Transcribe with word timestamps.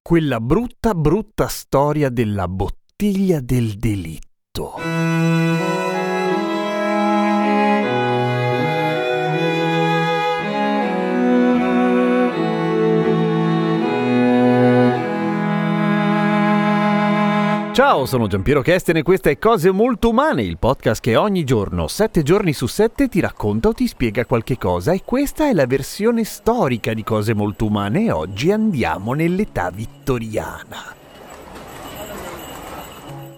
Quella 0.00 0.40
brutta 0.40 0.94
brutta 0.94 1.48
storia 1.48 2.08
della 2.08 2.48
bottiglia 2.48 3.40
del 3.40 3.74
delitto. 3.74 5.71
Ciao, 17.72 18.04
sono 18.04 18.26
Giampiero 18.26 18.60
Kesten 18.60 18.98
e 18.98 19.02
questa 19.02 19.30
è 19.30 19.38
Cose 19.38 19.70
Molto 19.70 20.10
Umane, 20.10 20.42
il 20.42 20.58
podcast 20.58 21.00
che 21.00 21.16
ogni 21.16 21.42
giorno, 21.42 21.88
sette 21.88 22.22
giorni 22.22 22.52
su 22.52 22.66
sette, 22.66 23.08
ti 23.08 23.18
racconta 23.18 23.68
o 23.68 23.72
ti 23.72 23.86
spiega 23.86 24.26
qualche 24.26 24.58
cosa 24.58 24.92
e 24.92 25.00
questa 25.02 25.48
è 25.48 25.54
la 25.54 25.64
versione 25.64 26.22
storica 26.24 26.92
di 26.92 27.02
Cose 27.02 27.32
Molto 27.32 27.64
Umane 27.64 28.04
e 28.04 28.10
oggi 28.10 28.52
andiamo 28.52 29.14
nell'età 29.14 29.70
vittoriana. 29.70 31.01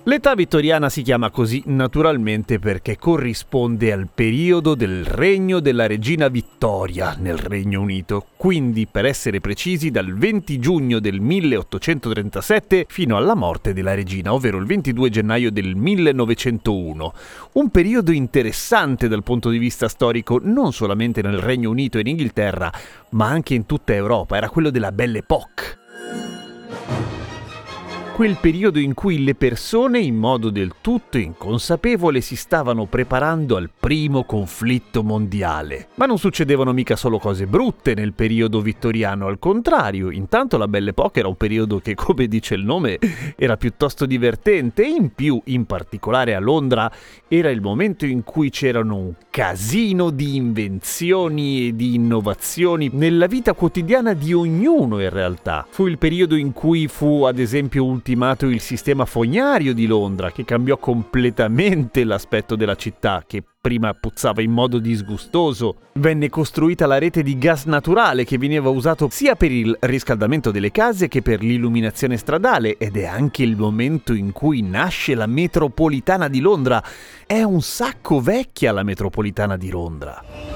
L'età 0.06 0.34
vittoriana 0.34 0.90
si 0.90 1.00
chiama 1.00 1.30
così 1.30 1.62
naturalmente 1.64 2.58
perché 2.58 2.98
corrisponde 2.98 3.90
al 3.90 4.10
periodo 4.14 4.74
del 4.74 5.02
regno 5.02 5.60
della 5.60 5.86
regina 5.86 6.28
Vittoria 6.28 7.16
nel 7.18 7.38
Regno 7.38 7.80
Unito, 7.80 8.26
quindi 8.36 8.86
per 8.86 9.06
essere 9.06 9.40
precisi 9.40 9.90
dal 9.90 10.12
20 10.12 10.58
giugno 10.58 11.00
del 11.00 11.20
1837 11.20 12.84
fino 12.86 13.16
alla 13.16 13.34
morte 13.34 13.72
della 13.72 13.94
regina, 13.94 14.34
ovvero 14.34 14.58
il 14.58 14.66
22 14.66 15.08
gennaio 15.08 15.50
del 15.50 15.74
1901. 15.74 17.12
Un 17.52 17.70
periodo 17.70 18.12
interessante 18.12 19.08
dal 19.08 19.22
punto 19.22 19.48
di 19.48 19.56
vista 19.56 19.88
storico 19.88 20.38
non 20.42 20.74
solamente 20.74 21.22
nel 21.22 21.38
Regno 21.38 21.70
Unito 21.70 21.96
e 21.96 22.02
in 22.02 22.08
Inghilterra, 22.08 22.70
ma 23.12 23.28
anche 23.28 23.54
in 23.54 23.64
tutta 23.64 23.94
Europa, 23.94 24.36
era 24.36 24.50
quello 24.50 24.68
della 24.68 24.92
Belle 24.92 25.20
Époque 25.20 25.78
quel 28.14 28.36
periodo 28.40 28.78
in 28.78 28.94
cui 28.94 29.24
le 29.24 29.34
persone 29.34 29.98
in 29.98 30.14
modo 30.14 30.50
del 30.50 30.74
tutto 30.80 31.18
inconsapevole 31.18 32.20
si 32.20 32.36
stavano 32.36 32.84
preparando 32.84 33.56
al 33.56 33.70
primo 33.76 34.22
conflitto 34.22 35.02
mondiale. 35.02 35.88
Ma 35.96 36.06
non 36.06 36.16
succedevano 36.16 36.72
mica 36.72 36.94
solo 36.94 37.18
cose 37.18 37.48
brutte 37.48 37.94
nel 37.94 38.12
periodo 38.12 38.60
vittoriano, 38.60 39.26
al 39.26 39.40
contrario, 39.40 40.12
intanto 40.12 40.56
la 40.58 40.68
Belle 40.68 40.90
Époque 40.90 41.22
era 41.22 41.28
un 41.28 41.36
periodo 41.36 41.80
che, 41.80 41.96
come 41.98 42.28
dice 42.28 42.54
il 42.54 42.64
nome, 42.64 43.00
era 43.34 43.56
piuttosto 43.56 44.06
divertente 44.06 44.84
e 44.84 44.90
in 44.90 45.12
più, 45.12 45.40
in 45.46 45.64
particolare 45.64 46.36
a 46.36 46.38
Londra, 46.38 46.88
era 47.26 47.50
il 47.50 47.60
momento 47.60 48.06
in 48.06 48.22
cui 48.22 48.48
c'erano 48.48 48.96
un 48.96 49.12
casino 49.28 50.10
di 50.10 50.36
invenzioni 50.36 51.66
e 51.66 51.74
di 51.74 51.96
innovazioni 51.96 52.90
nella 52.92 53.26
vita 53.26 53.54
quotidiana 53.54 54.12
di 54.12 54.32
ognuno 54.32 55.00
in 55.00 55.10
realtà. 55.10 55.66
Fu 55.68 55.88
il 55.88 55.98
periodo 55.98 56.36
in 56.36 56.52
cui 56.52 56.86
fu 56.86 57.24
ad 57.24 57.40
esempio 57.40 57.84
ultimato 58.04 58.44
il 58.44 58.60
sistema 58.60 59.06
fognario 59.06 59.72
di 59.72 59.86
Londra, 59.86 60.30
che 60.30 60.44
cambiò 60.44 60.76
completamente 60.76 62.04
l'aspetto 62.04 62.54
della 62.54 62.74
città, 62.74 63.24
che 63.26 63.42
prima 63.58 63.94
puzzava 63.94 64.42
in 64.42 64.50
modo 64.50 64.78
disgustoso. 64.78 65.76
Venne 65.94 66.28
costruita 66.28 66.86
la 66.86 66.98
rete 66.98 67.22
di 67.22 67.38
gas 67.38 67.64
naturale 67.64 68.24
che 68.24 68.36
veniva 68.36 68.68
usato 68.68 69.08
sia 69.10 69.36
per 69.36 69.50
il 69.50 69.74
riscaldamento 69.80 70.50
delle 70.50 70.70
case 70.70 71.08
che 71.08 71.22
per 71.22 71.40
l'illuminazione 71.40 72.18
stradale 72.18 72.76
ed 72.76 72.98
è 72.98 73.06
anche 73.06 73.42
il 73.42 73.56
momento 73.56 74.12
in 74.12 74.32
cui 74.32 74.60
nasce 74.60 75.14
la 75.14 75.26
metropolitana 75.26 76.28
di 76.28 76.40
Londra. 76.40 76.84
È 77.24 77.42
un 77.42 77.62
sacco 77.62 78.20
vecchia 78.20 78.72
la 78.72 78.82
metropolitana 78.82 79.56
di 79.56 79.70
Londra. 79.70 80.53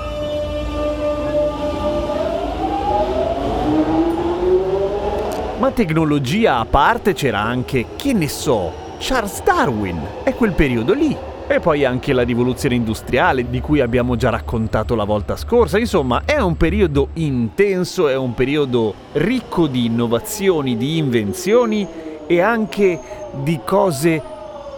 Ma 5.58 5.72
tecnologia 5.72 6.58
a 6.58 6.64
parte 6.66 7.14
c'era 7.14 7.40
anche, 7.40 7.86
che 7.96 8.12
ne 8.12 8.28
so, 8.28 8.72
Charles 9.00 9.42
Darwin. 9.42 10.00
È 10.22 10.32
quel 10.32 10.52
periodo 10.52 10.94
lì. 10.94 11.16
E 11.48 11.58
poi 11.58 11.84
anche 11.84 12.12
la 12.12 12.22
rivoluzione 12.22 12.76
industriale 12.76 13.50
di 13.50 13.60
cui 13.60 13.80
abbiamo 13.80 14.14
già 14.14 14.30
raccontato 14.30 14.94
la 14.94 15.02
volta 15.02 15.34
scorsa. 15.34 15.76
Insomma, 15.76 16.22
è 16.24 16.40
un 16.40 16.56
periodo 16.56 17.08
intenso, 17.14 18.06
è 18.06 18.14
un 18.14 18.34
periodo 18.34 18.94
ricco 19.14 19.66
di 19.66 19.86
innovazioni, 19.86 20.76
di 20.76 20.96
invenzioni 20.96 21.84
e 22.28 22.40
anche 22.40 23.00
di 23.42 23.58
cose 23.64 24.22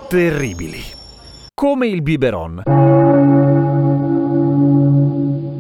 terribili. 0.09 0.83
Come 1.53 1.89
il 1.89 2.01
biberon. 2.01 3.00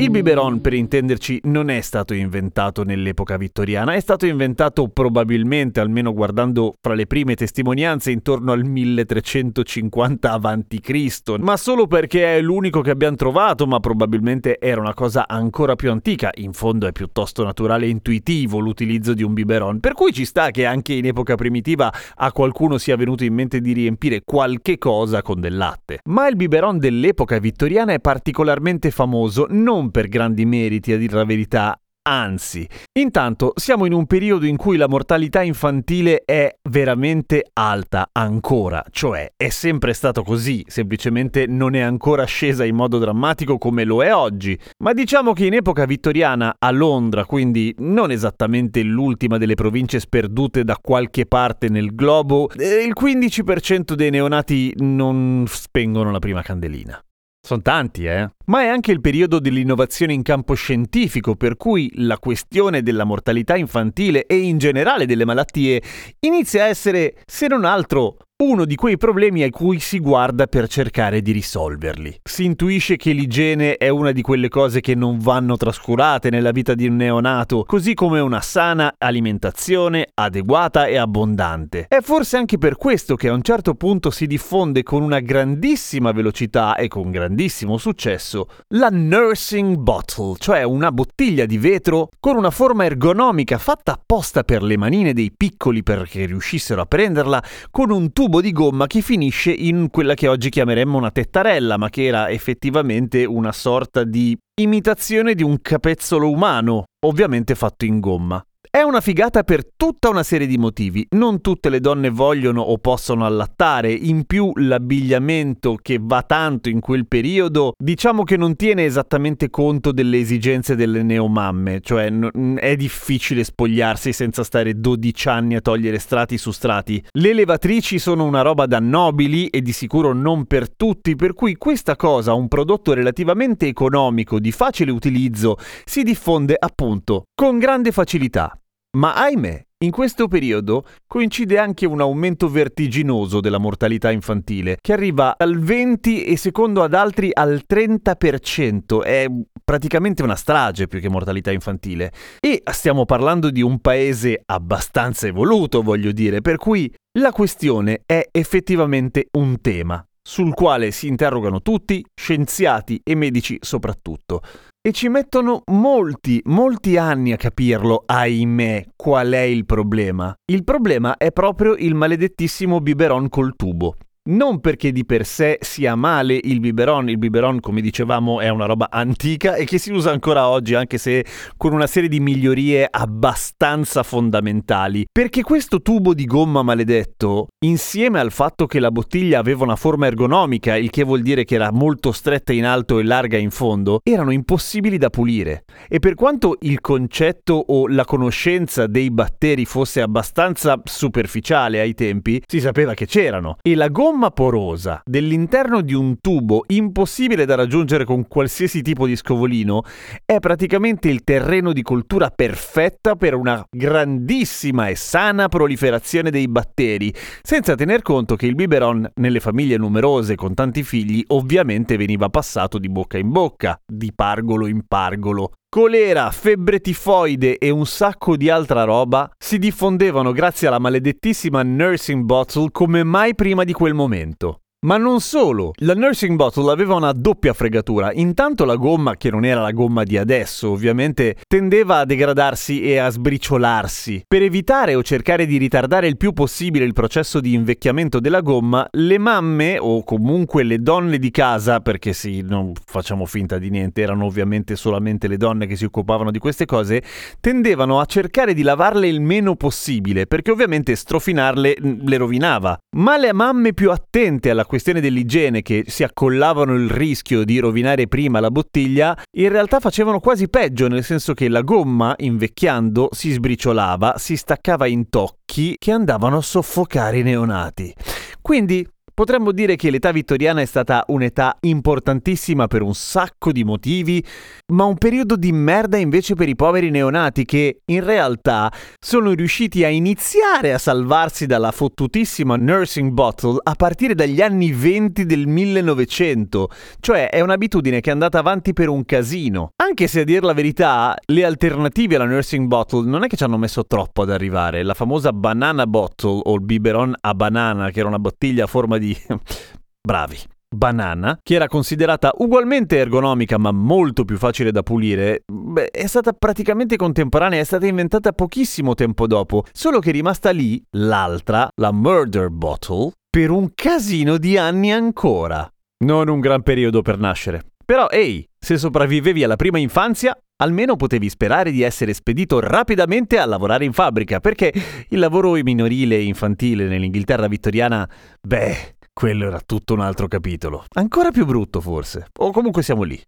Il 0.00 0.08
biberon, 0.08 0.62
per 0.62 0.72
intenderci, 0.72 1.42
non 1.44 1.68
è 1.68 1.82
stato 1.82 2.14
inventato 2.14 2.84
nell'epoca 2.84 3.36
vittoriana, 3.36 3.92
è 3.92 4.00
stato 4.00 4.24
inventato 4.24 4.88
probabilmente, 4.88 5.78
almeno 5.78 6.14
guardando 6.14 6.72
fra 6.80 6.94
le 6.94 7.06
prime 7.06 7.34
testimonianze, 7.34 8.10
intorno 8.10 8.52
al 8.52 8.64
1350 8.64 10.32
a.C., 10.32 11.34
ma 11.40 11.58
solo 11.58 11.86
perché 11.86 12.38
è 12.38 12.40
l'unico 12.40 12.80
che 12.80 12.88
abbiamo 12.88 13.16
trovato, 13.16 13.66
ma 13.66 13.78
probabilmente 13.78 14.58
era 14.58 14.80
una 14.80 14.94
cosa 14.94 15.28
ancora 15.28 15.76
più 15.76 15.90
antica. 15.90 16.30
In 16.36 16.54
fondo 16.54 16.86
è 16.86 16.92
piuttosto 16.92 17.44
naturale 17.44 17.84
e 17.84 17.90
intuitivo 17.90 18.58
l'utilizzo 18.58 19.12
di 19.12 19.22
un 19.22 19.34
biberon, 19.34 19.80
per 19.80 19.92
cui 19.92 20.14
ci 20.14 20.24
sta 20.24 20.50
che 20.50 20.64
anche 20.64 20.94
in 20.94 21.04
epoca 21.04 21.34
primitiva 21.34 21.92
a 22.14 22.32
qualcuno 22.32 22.78
sia 22.78 22.96
venuto 22.96 23.24
in 23.24 23.34
mente 23.34 23.60
di 23.60 23.74
riempire 23.74 24.22
qualche 24.24 24.78
cosa 24.78 25.20
con 25.20 25.40
del 25.40 25.58
latte. 25.58 25.98
Ma 26.04 26.26
il 26.26 26.36
biberon 26.36 26.78
dell'epoca 26.78 27.38
vittoriana 27.38 27.92
è 27.92 28.00
particolarmente 28.00 28.90
famoso 28.90 29.44
non 29.50 29.88
per 29.90 30.08
grandi 30.08 30.44
meriti, 30.44 30.92
a 30.92 30.98
dir 30.98 31.12
la 31.12 31.24
verità, 31.24 31.80
Anzi, 32.02 32.66
intanto 32.98 33.52
siamo 33.56 33.84
in 33.84 33.92
un 33.92 34.06
periodo 34.06 34.46
in 34.46 34.56
cui 34.56 34.78
la 34.78 34.88
mortalità 34.88 35.42
infantile 35.42 36.22
è 36.24 36.56
veramente 36.70 37.50
alta 37.52 38.08
ancora, 38.10 38.82
cioè 38.90 39.32
è 39.36 39.50
sempre 39.50 39.92
stato 39.92 40.22
così, 40.22 40.64
semplicemente 40.66 41.46
non 41.46 41.74
è 41.74 41.80
ancora 41.80 42.24
scesa 42.24 42.64
in 42.64 42.74
modo 42.74 42.96
drammatico 42.96 43.58
come 43.58 43.84
lo 43.84 44.02
è 44.02 44.14
oggi, 44.14 44.58
ma 44.78 44.94
diciamo 44.94 45.34
che 45.34 45.44
in 45.44 45.52
epoca 45.52 45.84
vittoriana 45.84 46.56
a 46.58 46.70
Londra, 46.70 47.26
quindi 47.26 47.74
non 47.80 48.10
esattamente 48.10 48.82
l'ultima 48.82 49.36
delle 49.36 49.54
province 49.54 50.00
sperdute 50.00 50.64
da 50.64 50.78
qualche 50.80 51.26
parte 51.26 51.68
nel 51.68 51.94
globo, 51.94 52.48
eh, 52.56 52.82
il 52.82 52.94
15% 52.98 53.92
dei 53.92 54.08
neonati 54.08 54.72
non 54.78 55.44
spengono 55.46 56.10
la 56.10 56.18
prima 56.18 56.40
candelina. 56.40 56.98
Sono 57.42 57.62
tanti, 57.62 58.04
eh? 58.04 58.30
Ma 58.46 58.62
è 58.62 58.66
anche 58.66 58.92
il 58.92 59.00
periodo 59.00 59.40
dell'innovazione 59.40 60.12
in 60.12 60.22
campo 60.22 60.54
scientifico, 60.54 61.36
per 61.36 61.56
cui 61.56 61.90
la 61.94 62.18
questione 62.18 62.82
della 62.82 63.04
mortalità 63.04 63.56
infantile 63.56 64.26
e 64.26 64.36
in 64.36 64.58
generale 64.58 65.06
delle 65.06 65.24
malattie 65.24 65.82
inizia 66.20 66.64
a 66.64 66.68
essere, 66.68 67.16
se 67.26 67.46
non 67.48 67.64
altro, 67.64 68.18
uno 68.40 68.64
di 68.64 68.74
quei 68.74 68.96
problemi 68.96 69.42
a 69.42 69.50
cui 69.50 69.80
si 69.80 69.98
guarda 69.98 70.46
per 70.46 70.66
cercare 70.66 71.20
di 71.20 71.32
risolverli. 71.32 72.20
Si 72.22 72.44
intuisce 72.44 72.96
che 72.96 73.12
l'igiene 73.12 73.76
è 73.76 73.88
una 73.88 74.12
di 74.12 74.22
quelle 74.22 74.48
cose 74.48 74.80
che 74.80 74.94
non 74.94 75.18
vanno 75.18 75.58
trascurate 75.58 76.30
nella 76.30 76.50
vita 76.50 76.74
di 76.74 76.86
un 76.86 76.96
neonato, 76.96 77.64
così 77.64 77.92
come 77.92 78.18
una 78.18 78.40
sana 78.40 78.94
alimentazione 78.96 80.08
adeguata 80.14 80.86
e 80.86 80.96
abbondante. 80.96 81.84
È 81.86 82.00
forse 82.00 82.38
anche 82.38 82.56
per 82.56 82.76
questo 82.76 83.14
che 83.14 83.28
a 83.28 83.34
un 83.34 83.42
certo 83.42 83.74
punto 83.74 84.10
si 84.10 84.26
diffonde 84.26 84.82
con 84.82 85.02
una 85.02 85.20
grandissima 85.20 86.10
velocità 86.12 86.76
e 86.76 86.88
con 86.88 87.10
grandissimo 87.10 87.76
successo 87.76 88.48
la 88.68 88.88
nursing 88.90 89.76
bottle, 89.76 90.36
cioè 90.38 90.62
una 90.62 90.90
bottiglia 90.90 91.44
di 91.44 91.58
vetro 91.58 92.08
con 92.18 92.36
una 92.36 92.50
forma 92.50 92.86
ergonomica 92.86 93.58
fatta 93.58 93.92
apposta 93.92 94.44
per 94.44 94.62
le 94.62 94.78
manine 94.78 95.12
dei 95.12 95.30
piccoli 95.30 95.82
perché 95.82 96.24
riuscissero 96.24 96.80
a 96.80 96.86
prenderla 96.86 97.42
con 97.70 97.90
un 97.90 98.12
tubo 98.12 98.28
tubo 98.30 98.40
di 98.40 98.52
gomma 98.52 98.86
che 98.86 99.00
finisce 99.00 99.50
in 99.50 99.90
quella 99.90 100.14
che 100.14 100.28
oggi 100.28 100.50
chiameremmo 100.50 100.96
una 100.96 101.10
tettarella, 101.10 101.76
ma 101.76 101.88
che 101.88 102.04
era 102.04 102.30
effettivamente 102.30 103.24
una 103.24 103.50
sorta 103.50 104.04
di 104.04 104.38
imitazione 104.60 105.34
di 105.34 105.42
un 105.42 105.60
capezzolo 105.60 106.30
umano, 106.30 106.84
ovviamente 107.04 107.56
fatto 107.56 107.86
in 107.86 107.98
gomma. 107.98 108.40
È 108.72 108.82
una 108.82 109.00
figata 109.00 109.42
per 109.42 109.66
tutta 109.66 110.10
una 110.10 110.22
serie 110.22 110.46
di 110.46 110.56
motivi. 110.56 111.04
Non 111.10 111.40
tutte 111.40 111.70
le 111.70 111.80
donne 111.80 112.08
vogliono 112.08 112.60
o 112.60 112.78
possono 112.78 113.26
allattare, 113.26 113.90
in 113.90 114.26
più 114.26 114.52
l'abbigliamento 114.54 115.74
che 115.74 115.98
va 116.00 116.22
tanto 116.22 116.68
in 116.68 116.78
quel 116.78 117.08
periodo, 117.08 117.72
diciamo 117.76 118.22
che 118.22 118.36
non 118.36 118.54
tiene 118.54 118.84
esattamente 118.84 119.50
conto 119.50 119.90
delle 119.90 120.18
esigenze 120.18 120.76
delle 120.76 121.02
neomamme, 121.02 121.80
cioè 121.80 122.10
n- 122.10 122.58
è 122.60 122.76
difficile 122.76 123.42
spogliarsi 123.42 124.12
senza 124.12 124.44
stare 124.44 124.78
12 124.78 125.28
anni 125.28 125.56
a 125.56 125.60
togliere 125.60 125.98
strati 125.98 126.38
su 126.38 126.52
strati. 126.52 127.04
Le 127.10 127.34
levatrici 127.34 127.98
sono 127.98 128.22
una 128.22 128.42
roba 128.42 128.66
da 128.66 128.78
nobili 128.78 129.48
e 129.48 129.62
di 129.62 129.72
sicuro 129.72 130.12
non 130.12 130.44
per 130.44 130.72
tutti, 130.76 131.16
per 131.16 131.34
cui 131.34 131.56
questa 131.56 131.96
cosa, 131.96 132.34
un 132.34 132.46
prodotto 132.46 132.92
relativamente 132.92 133.66
economico, 133.66 134.38
di 134.38 134.52
facile 134.52 134.92
utilizzo, 134.92 135.56
si 135.84 136.04
diffonde 136.04 136.54
appunto 136.56 137.24
con 137.34 137.58
grande 137.58 137.90
facilità. 137.90 138.54
Ma 138.96 139.14
ahimè, 139.14 139.66
in 139.84 139.92
questo 139.92 140.26
periodo 140.26 140.84
coincide 141.06 141.58
anche 141.58 141.86
un 141.86 142.00
aumento 142.00 142.48
vertiginoso 142.48 143.38
della 143.40 143.58
mortalità 143.58 144.10
infantile, 144.10 144.78
che 144.80 144.92
arriva 144.92 145.36
al 145.38 145.60
20 145.60 146.24
e 146.24 146.36
secondo 146.36 146.82
ad 146.82 146.94
altri 146.94 147.30
al 147.32 147.62
30%. 147.66 149.02
È 149.04 149.26
praticamente 149.64 150.24
una 150.24 150.34
strage 150.34 150.88
più 150.88 150.98
che 150.98 151.08
mortalità 151.08 151.52
infantile. 151.52 152.12
E 152.40 152.62
stiamo 152.72 153.04
parlando 153.04 153.50
di 153.50 153.62
un 153.62 153.78
paese 153.78 154.42
abbastanza 154.44 155.28
evoluto, 155.28 155.82
voglio 155.82 156.10
dire, 156.10 156.40
per 156.40 156.56
cui 156.56 156.92
la 157.18 157.30
questione 157.30 158.02
è 158.04 158.26
effettivamente 158.32 159.28
un 159.38 159.60
tema 159.60 160.04
sul 160.20 160.52
quale 160.52 160.90
si 160.90 161.06
interrogano 161.06 161.62
tutti, 161.62 162.04
scienziati 162.14 163.00
e 163.04 163.14
medici 163.14 163.56
soprattutto. 163.60 164.42
E 164.82 164.92
ci 164.92 165.10
mettono 165.10 165.62
molti, 165.72 166.40
molti 166.46 166.96
anni 166.96 167.32
a 167.32 167.36
capirlo, 167.36 168.02
ahimè, 168.06 168.92
qual 168.96 169.32
è 169.32 169.40
il 169.40 169.66
problema. 169.66 170.34
Il 170.50 170.64
problema 170.64 171.18
è 171.18 171.32
proprio 171.32 171.74
il 171.74 171.94
maledettissimo 171.94 172.80
biberon 172.80 173.28
col 173.28 173.56
tubo. 173.56 173.96
Non 174.28 174.60
perché 174.60 174.92
di 174.92 175.06
per 175.06 175.24
sé 175.24 175.56
sia 175.62 175.94
male 175.94 176.38
il 176.42 176.60
biberon, 176.60 177.08
il 177.08 177.16
biberon 177.16 177.58
come 177.58 177.80
dicevamo 177.80 178.40
è 178.40 178.50
una 178.50 178.66
roba 178.66 178.88
antica 178.90 179.54
e 179.54 179.64
che 179.64 179.78
si 179.78 179.90
usa 179.90 180.10
ancora 180.10 180.46
oggi 180.46 180.74
anche 180.74 180.98
se 180.98 181.24
con 181.56 181.72
una 181.72 181.86
serie 181.86 182.10
di 182.10 182.20
migliorie 182.20 182.86
abbastanza 182.90 184.02
fondamentali. 184.02 185.06
Perché 185.10 185.40
questo 185.42 185.80
tubo 185.80 186.12
di 186.12 186.26
gomma 186.26 186.62
maledetto, 186.62 187.46
insieme 187.64 188.20
al 188.20 188.30
fatto 188.30 188.66
che 188.66 188.78
la 188.78 188.90
bottiglia 188.90 189.38
aveva 189.38 189.64
una 189.64 189.74
forma 189.74 190.06
ergonomica, 190.06 190.76
il 190.76 190.90
che 190.90 191.02
vuol 191.02 191.22
dire 191.22 191.44
che 191.44 191.54
era 191.54 191.72
molto 191.72 192.12
stretta 192.12 192.52
in 192.52 192.66
alto 192.66 192.98
e 192.98 193.04
larga 193.04 193.38
in 193.38 193.50
fondo, 193.50 194.00
erano 194.02 194.32
impossibili 194.32 194.98
da 194.98 195.08
pulire. 195.08 195.64
E 195.88 195.98
per 195.98 196.12
quanto 196.12 196.58
il 196.60 196.82
concetto 196.82 197.54
o 197.54 197.88
la 197.88 198.04
conoscenza 198.04 198.86
dei 198.86 199.10
batteri 199.10 199.64
fosse 199.64 200.02
abbastanza 200.02 200.78
superficiale 200.84 201.80
ai 201.80 201.94
tempi, 201.94 202.42
si 202.46 202.60
sapeva 202.60 202.92
che 202.92 203.06
c'erano. 203.06 203.56
E 203.62 203.74
la 203.74 203.88
gomma 203.88 204.08
gomma 204.10 204.32
porosa 204.32 205.02
dell'interno 205.04 205.82
di 205.82 205.94
un 205.94 206.18
tubo 206.20 206.64
impossibile 206.66 207.44
da 207.44 207.54
raggiungere 207.54 208.04
con 208.04 208.26
qualsiasi 208.26 208.82
tipo 208.82 209.06
di 209.06 209.14
scovolino 209.14 209.84
è 210.24 210.40
praticamente 210.40 211.08
il 211.08 211.22
terreno 211.22 211.72
di 211.72 211.82
coltura 211.82 212.30
perfetta 212.30 213.14
per 213.14 213.34
una 213.34 213.64
grandissima 213.70 214.88
e 214.88 214.96
sana 214.96 215.46
proliferazione 215.46 216.32
dei 216.32 216.48
batteri, 216.48 217.14
senza 217.40 217.76
tener 217.76 218.02
conto 218.02 218.34
che 218.34 218.46
il 218.46 218.56
biberon 218.56 219.08
nelle 219.14 219.38
famiglie 219.38 219.76
numerose 219.76 220.34
con 220.34 220.54
tanti 220.54 220.82
figli 220.82 221.22
ovviamente 221.28 221.96
veniva 221.96 222.28
passato 222.30 222.78
di 222.78 222.88
bocca 222.88 223.16
in 223.16 223.30
bocca, 223.30 223.80
di 223.86 224.10
pargolo 224.12 224.66
in 224.66 224.82
pargolo, 224.88 225.52
colera, 225.70 226.32
febbre 226.32 226.80
tifoide 226.80 227.56
e 227.56 227.70
un 227.70 227.86
sacco 227.86 228.36
di 228.36 228.50
altra 228.50 228.82
roba 228.82 229.30
si 229.38 229.56
diffondevano 229.56 230.32
grazie 230.32 230.66
alla 230.66 230.80
maledettissima 230.80 231.62
nursing 231.62 232.24
bottle 232.24 232.70
come 232.72 233.04
mai 233.04 233.36
prima 233.36 233.62
di 233.62 233.72
quel 233.72 233.94
momento. 233.94 234.62
Ma 234.82 234.96
non 234.96 235.20
solo, 235.20 235.72
la 235.80 235.92
nursing 235.92 236.36
bottle 236.36 236.72
aveva 236.72 236.94
una 236.94 237.12
doppia 237.12 237.52
fregatura. 237.52 238.14
Intanto 238.14 238.64
la 238.64 238.76
gomma, 238.76 239.18
che 239.18 239.30
non 239.30 239.44
era 239.44 239.60
la 239.60 239.72
gomma 239.72 240.04
di 240.04 240.16
adesso, 240.16 240.70
ovviamente, 240.70 241.36
tendeva 241.46 241.98
a 241.98 242.06
degradarsi 242.06 242.80
e 242.80 242.96
a 242.96 243.10
sbriciolarsi. 243.10 244.24
Per 244.26 244.40
evitare 244.40 244.94
o 244.94 245.02
cercare 245.02 245.44
di 245.44 245.58
ritardare 245.58 246.06
il 246.06 246.16
più 246.16 246.32
possibile 246.32 246.86
il 246.86 246.94
processo 246.94 247.40
di 247.40 247.52
invecchiamento 247.52 248.20
della 248.20 248.40
gomma, 248.40 248.88
le 248.92 249.18
mamme 249.18 249.76
o 249.78 250.02
comunque 250.02 250.62
le 250.62 250.78
donne 250.78 251.18
di 251.18 251.30
casa, 251.30 251.80
perché 251.80 252.14
sì, 252.14 252.40
non 252.40 252.72
facciamo 252.82 253.26
finta 253.26 253.58
di 253.58 253.68
niente, 253.68 254.00
erano 254.00 254.24
ovviamente 254.24 254.76
solamente 254.76 255.28
le 255.28 255.36
donne 255.36 255.66
che 255.66 255.76
si 255.76 255.84
occupavano 255.84 256.30
di 256.30 256.38
queste 256.38 256.64
cose, 256.64 257.02
tendevano 257.38 258.00
a 258.00 258.06
cercare 258.06 258.54
di 258.54 258.62
lavarle 258.62 259.08
il 259.08 259.20
meno 259.20 259.56
possibile, 259.56 260.26
perché 260.26 260.50
ovviamente 260.50 260.96
strofinarle 260.96 261.76
le 262.00 262.16
rovinava. 262.16 262.78
Ma 262.96 263.18
le 263.18 263.34
mamme 263.34 263.74
più 263.74 263.90
attente 263.90 264.48
alla 264.48 264.68
questione 264.70 265.00
dell'igiene 265.00 265.62
che 265.62 265.82
si 265.88 266.04
accollavano 266.04 266.74
il 266.74 266.88
rischio 266.88 267.42
di 267.42 267.58
rovinare 267.58 268.06
prima 268.06 268.38
la 268.38 268.52
bottiglia, 268.52 269.20
in 269.36 269.48
realtà 269.48 269.80
facevano 269.80 270.20
quasi 270.20 270.48
peggio, 270.48 270.86
nel 270.86 271.02
senso 271.02 271.34
che 271.34 271.48
la 271.48 271.62
gomma, 271.62 272.14
invecchiando, 272.16 273.08
si 273.10 273.32
sbriciolava, 273.32 274.14
si 274.16 274.36
staccava 274.36 274.86
in 274.86 275.08
tocchi 275.08 275.74
che 275.76 275.90
andavano 275.90 276.36
a 276.36 276.40
soffocare 276.40 277.18
i 277.18 277.22
neonati. 277.24 277.92
Quindi 278.40 278.86
Potremmo 279.20 279.52
dire 279.52 279.76
che 279.76 279.90
l'età 279.90 280.12
vittoriana 280.12 280.62
è 280.62 280.64
stata 280.64 281.04
un'età 281.08 281.54
importantissima 281.60 282.68
per 282.68 282.80
un 282.80 282.94
sacco 282.94 283.52
di 283.52 283.64
motivi, 283.64 284.24
ma 284.68 284.84
un 284.84 284.96
periodo 284.96 285.36
di 285.36 285.52
merda 285.52 285.98
invece 285.98 286.34
per 286.34 286.48
i 286.48 286.56
poveri 286.56 286.88
neonati 286.88 287.44
che 287.44 287.82
in 287.84 288.02
realtà 288.02 288.72
sono 288.98 289.32
riusciti 289.32 289.84
a 289.84 289.88
iniziare 289.88 290.72
a 290.72 290.78
salvarsi 290.78 291.44
dalla 291.44 291.70
fottutissima 291.70 292.56
nursing 292.56 293.10
bottle 293.10 293.58
a 293.62 293.74
partire 293.74 294.14
dagli 294.14 294.40
anni 294.40 294.72
20 294.72 295.26
del 295.26 295.46
1900, 295.46 296.70
cioè 297.00 297.28
è 297.28 297.42
un'abitudine 297.42 298.00
che 298.00 298.08
è 298.08 298.14
andata 298.14 298.38
avanti 298.38 298.72
per 298.72 298.88
un 298.88 299.04
casino. 299.04 299.72
Anche 299.82 300.06
se 300.06 300.20
a 300.20 300.24
dir 300.24 300.42
la 300.42 300.54
verità, 300.54 301.14
le 301.26 301.44
alternative 301.44 302.16
alla 302.16 302.24
nursing 302.24 302.66
bottle 302.66 303.06
non 303.06 303.24
è 303.24 303.26
che 303.26 303.36
ci 303.36 303.44
hanno 303.44 303.58
messo 303.58 303.84
troppo 303.84 304.22
ad 304.22 304.30
arrivare. 304.30 304.82
La 304.82 304.94
famosa 304.94 305.30
banana 305.34 305.86
bottle 305.86 306.40
o 306.42 306.54
il 306.54 306.62
biberon 306.62 307.14
a 307.20 307.34
banana, 307.34 307.90
che 307.90 307.98
era 307.98 308.08
una 308.08 308.18
bottiglia 308.18 308.64
a 308.64 308.66
forma 308.66 308.96
bravi. 310.00 310.38
Banana, 310.72 311.36
che 311.42 311.54
era 311.54 311.66
considerata 311.66 312.32
ugualmente 312.38 312.96
ergonomica 312.96 313.58
ma 313.58 313.72
molto 313.72 314.24
più 314.24 314.38
facile 314.38 314.70
da 314.70 314.84
pulire, 314.84 315.42
beh, 315.44 315.90
è 315.90 316.06
stata 316.06 316.32
praticamente 316.32 316.96
contemporanea, 316.96 317.58
è 317.58 317.64
stata 317.64 317.86
inventata 317.86 318.32
pochissimo 318.32 318.94
tempo 318.94 319.26
dopo, 319.26 319.64
solo 319.72 319.98
che 319.98 320.10
è 320.10 320.12
rimasta 320.12 320.50
lì 320.50 320.80
l'altra, 320.90 321.68
la 321.74 321.90
Murder 321.90 322.50
Bottle, 322.50 323.10
per 323.28 323.50
un 323.50 323.72
casino 323.74 324.38
di 324.38 324.56
anni 324.56 324.92
ancora. 324.92 325.68
Non 326.04 326.28
un 326.28 326.38
gran 326.38 326.62
periodo 326.62 327.02
per 327.02 327.18
nascere. 327.18 327.64
Però 327.84 328.08
ehi, 328.08 328.46
se 328.56 328.78
sopravvivevi 328.78 329.42
alla 329.42 329.56
prima 329.56 329.78
infanzia, 329.78 330.38
almeno 330.62 330.94
potevi 330.94 331.28
sperare 331.28 331.72
di 331.72 331.82
essere 331.82 332.14
spedito 332.14 332.60
rapidamente 332.60 333.38
a 333.38 333.44
lavorare 333.44 333.84
in 333.84 333.92
fabbrica, 333.92 334.38
perché 334.38 334.72
il 335.08 335.18
lavoro 335.18 335.52
minorile 335.54 336.14
e 336.14 336.22
infantile 336.22 336.86
nell'Inghilterra 336.86 337.48
vittoriana, 337.48 338.08
beh, 338.40 338.94
quello 339.12 339.46
era 339.46 339.60
tutto 339.60 339.94
un 339.94 340.00
altro 340.00 340.28
capitolo. 340.28 340.84
Ancora 340.94 341.30
più 341.30 341.44
brutto 341.44 341.80
forse. 341.80 342.28
O 342.38 342.50
comunque 342.52 342.82
siamo 342.82 343.02
lì. 343.02 343.20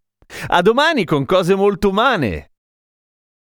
A 0.49 0.63
domani 0.63 1.05
con 1.05 1.25
cose 1.27 1.55
molto 1.55 1.91
umane. 1.91 2.52